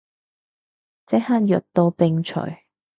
[1.05, 2.39] 即刻藥到病除